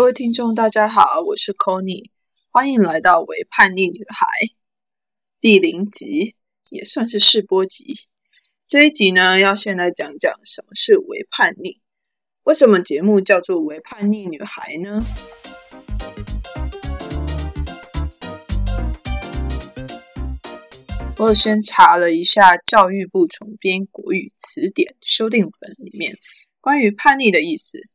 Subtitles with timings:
[0.00, 2.10] 各位听众，大家好，我是 c o n y
[2.50, 4.26] 欢迎来到《为叛逆女孩》
[5.42, 6.36] 第零集，
[6.70, 7.94] 也算是试播集。
[8.66, 11.80] 这一集呢，要先来讲讲什么是为叛逆，
[12.44, 15.04] 为什么节目叫做《为叛逆女孩》呢？
[21.18, 26.16] 我有先查了一下教育部重编国语词典修订本里面
[26.62, 27.86] 关于叛逆的意思。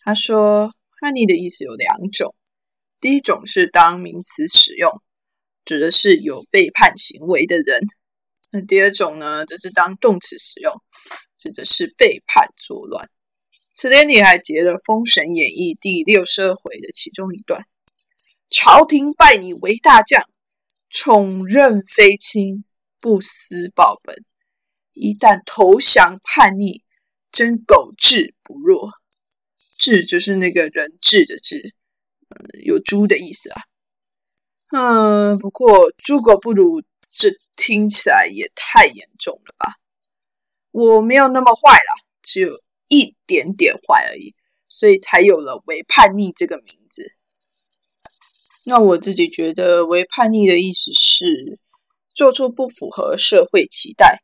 [0.00, 2.34] 他说，叛逆的意思有两种，
[3.00, 5.02] 第一种是当名词使用，
[5.64, 7.80] 指的是有背叛行为的人；
[8.50, 10.72] 那第二种呢，则是当动词使用，
[11.36, 13.10] 指的是背叛作乱。
[13.72, 17.66] 词典里还截了《封神演义》第六十二回的其中一段
[18.48, 20.28] ：“朝廷拜你为大将。”
[20.88, 22.64] 宠任非亲，
[23.00, 24.24] 不思报本。
[24.92, 26.82] 一旦投降叛逆，
[27.30, 28.92] 真狗智不弱。
[29.78, 31.74] 智就是那个人质的智，
[32.28, 33.62] 嗯，有猪的意思啊。
[34.72, 39.74] 嗯，不过猪狗不如，这听起来也太严重了吧？
[40.72, 44.34] 我没有那么坏啦，只有一点点坏而已，
[44.68, 47.12] 所以才有了为叛逆这个名字。
[48.64, 51.60] 那我自己觉得，为叛逆的意思是
[52.14, 54.22] 做出不符合社会期待，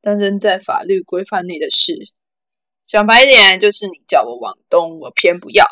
[0.00, 2.12] 但仍在法律规范内的事。
[2.86, 5.64] 讲白点，就是你叫我往东，我偏不要；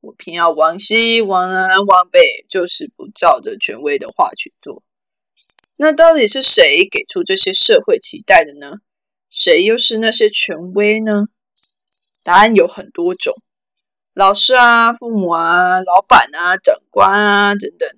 [0.00, 4.82] 我偏要往西、往南、往北，就是不照着权威的话去做。
[5.76, 8.78] 那到底是谁给出这些社会期待的呢？
[9.30, 11.28] 谁又是那些权威呢？
[12.24, 13.34] 答案有很多种。
[14.14, 17.88] 老师啊，父母啊，老板啊，长官啊，等等，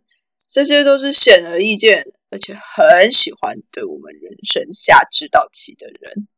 [0.50, 6.28] 这些都是显而易见，而且很喜欢对我们人生下指导棋的人。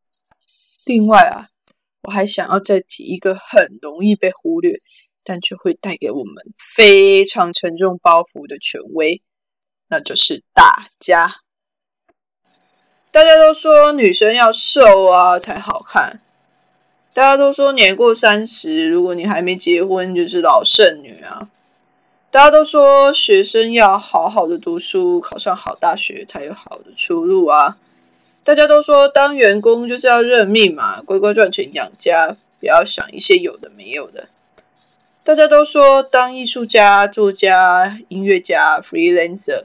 [0.84, 1.48] 另外啊，
[2.02, 4.76] 我还想要再提一个很容易被忽略，
[5.24, 6.34] 但却会带给我们
[6.74, 9.22] 非常沉重包袱的权威，
[9.88, 11.36] 那就是大家。
[13.12, 16.20] 大家都说女生要瘦啊才好看。
[17.14, 21.50] 大家都说年过三十，如果你还没结婚，就是老剩女啊。
[22.30, 27.76] 大家都说学生要好好的读书，考上好大学才有好的出路啊。
[28.44, 34.28] 大家都说当员工就是要认命嘛，乖乖赚钱养家，不要想一些有的没有的。
[35.22, 39.64] 大家都说当艺术家、作家、音乐家、freelancer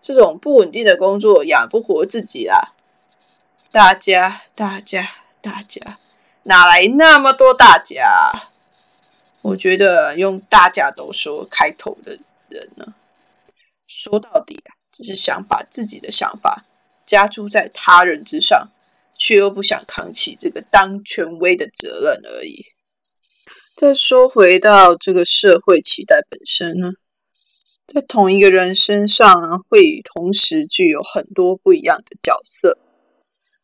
[0.00, 2.72] 这种不稳定的工作养不活自己啦。
[3.70, 5.06] 大家，大家，
[5.42, 5.98] 大家。
[6.44, 8.32] 哪来那么多大家？
[9.42, 12.18] 我觉得用“大家都说”开头的
[12.48, 12.94] 人呢，
[13.86, 16.64] 说到底啊，只是想把自己的想法
[17.08, 18.68] 加诸在他人之上，
[19.18, 22.66] 却又不想扛起这个当权威的责任而已。
[23.74, 26.90] 再说回到这个社会期待本身呢，
[27.86, 32.76] 在同一个人身上会同时具有很多不一样的角色。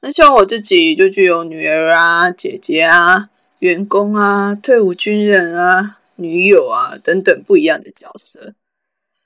[0.01, 3.29] 那像我自己就具有女儿啊、姐姐啊、
[3.59, 8.55] 员工啊、退伍军人啊、女友啊等等不一样的角色，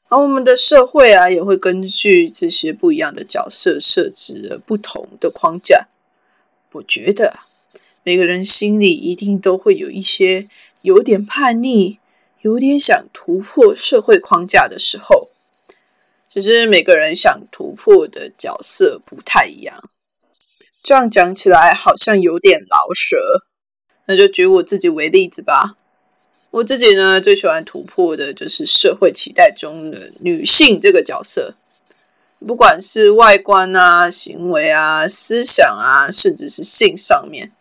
[0.08, 5.86] 而我们的社会啊也会根据这些不一样的角色设置了不同的框架。
[6.72, 7.38] 我觉得
[8.02, 10.48] 每个人心里一定都会有一些
[10.80, 11.98] 有点叛逆、
[12.40, 15.28] 有点想突破社会框架的时候，
[16.30, 19.90] 只是每个人想突破的角色不太一样。
[20.82, 23.44] 这样讲起来好像有点老舍，
[24.06, 25.76] 那就举我自己为例子吧。
[26.50, 31.54] 我自己呢，最喜欢突破的就是社会期待中的女性这个角色，
[32.46, 37.52] 不管是外观啊、行为啊、思想啊，甚至是性上面，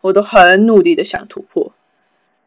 [0.00, 1.74] 我都很努力的想突破，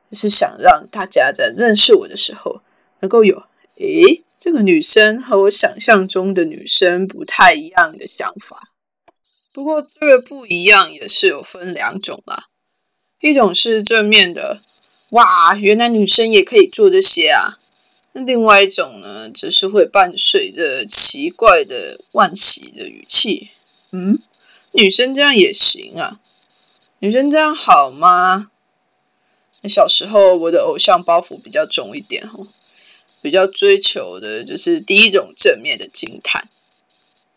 [0.10, 2.62] 就是想让大家在认识我的时候，
[3.02, 3.44] 能够有
[3.78, 8.72] 诶，这个女生和我想象中的女生不太一样的想法。
[9.54, 12.46] 不过这个不一样也是有分两种啦，
[13.22, 14.60] 一种是正面的，
[15.12, 17.58] 哇，原来女生也可以做这些啊。
[18.14, 23.50] 那另外一种呢，只是会伴随着奇怪的惋惜的语气，
[23.92, 24.20] 嗯，
[24.74, 26.20] 女生这样也行啊？
[27.00, 28.52] 女生这样好吗？
[29.62, 32.48] 那小时候我的偶像包袱比较重一点哦，
[33.22, 36.48] 比较追求的就是第一种正面的惊叹。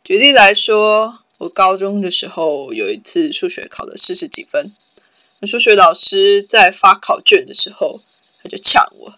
[0.04, 1.20] 举例来说。
[1.40, 4.70] 我高中的时候有一次数学考了四十几分，
[5.46, 8.00] 数学老师在发考卷的时候，
[8.42, 9.14] 他就呛我：“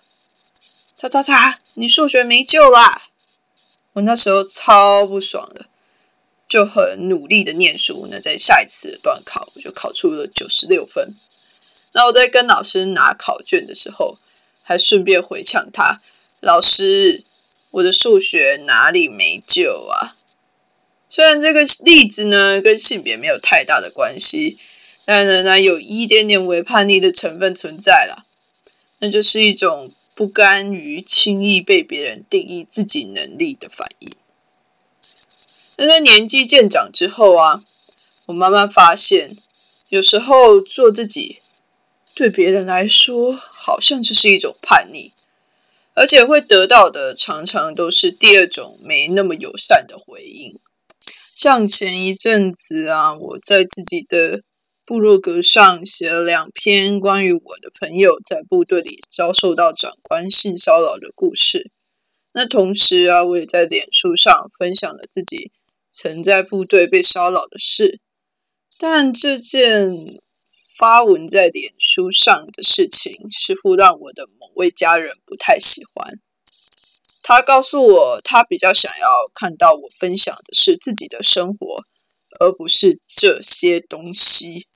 [0.97, 3.03] 叉叉叉，你数学没救啦！”
[3.95, 5.67] 我那时候超不爽的，
[6.49, 8.07] 就很努力的念书。
[8.11, 11.13] 那在下一次段考，我就考出了九十六分。
[11.93, 14.17] 那我在跟老师拿考卷的时候，
[14.63, 16.01] 还顺便回呛他
[16.41, 17.25] ：“老师，
[17.73, 20.17] 我的数学哪里没救啊？”
[21.11, 24.57] 虽然这个例子呢跟性别没有太大的关系，
[25.05, 28.25] 但仍然有一点点为叛逆的成分存在了。
[29.01, 34.13] 那就是一种不甘于轻易被别人定义自己能力的反应。
[35.77, 37.63] 那在年纪渐长之后啊，
[38.27, 39.37] 我慢慢发现，
[39.89, 41.41] 有时候做自己，
[42.15, 45.13] 对别人来说好像就是一种叛逆，
[45.95, 50.57] 而且会得到的常常都是第二种没那么友善的回应。
[51.35, 54.43] 像前一阵子啊，我在自己的
[54.93, 61.71] 部落格上写了两篇关于我的朋友在部队里遭受到长官性骚扰的故事。
[62.35, 65.51] 那同时啊，我也在脸书上分享了自己
[65.91, 68.01] 曾在部队被骚扰的事。
[68.79, 70.21] 但这件
[70.77, 76.21] 发文在脸书上的事情，似乎让我的某位家人不太喜欢。
[77.23, 81.83] 他告诉我，他比较想要看到我分享的是自己的生活，
[82.39, 84.67] 而不是这些东西。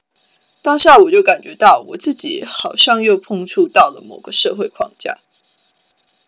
[0.66, 5.16] 当下我就感觉到，我自己好像又碰触到了某个社会框架，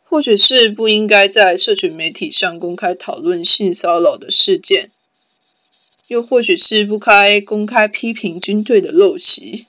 [0.05, 4.93] 或许是不应该在社群媒体上公开讨论性骚扰的事件，
[6.07, 9.67] 又或许是不该公开批评军队的陋习，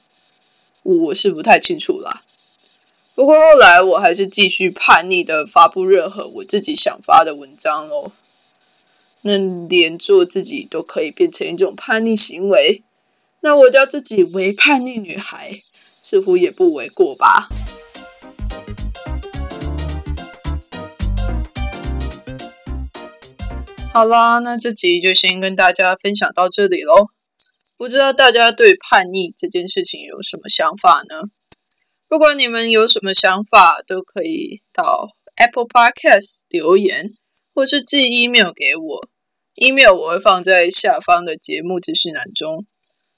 [0.84, 2.22] 我是不太清楚啦。
[3.16, 8.12] 不过后来我还是继续叛逆的发布任何我自己想发的文章喽。
[9.24, 9.36] 那
[9.68, 12.84] 连做自己都可以变成一种叛逆行为，
[13.42, 15.62] 那我叫自己为叛逆女孩，
[16.02, 17.48] 似乎也不为过吧。
[23.94, 27.08] 好啦，那这集就先跟大家分享到这里喽。
[27.78, 31.30] 不知道大家对叛逆这件事情有什么想法呢？
[32.10, 35.08] 如果你们有什么想法，都可以到
[35.38, 37.12] Apple Podcast 留言，
[37.54, 39.08] 或是寄 email 给我。
[39.56, 42.66] email 我会放在下方的节目资讯栏中。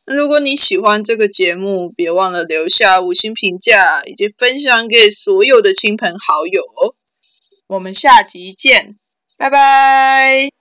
[0.06, 6.96] 如果你喜欢这个节目，别忘了留下五星评价，以及分享给所有的亲朋好友哦。
[7.68, 8.98] 我们下集见，
[9.38, 10.61] 拜拜。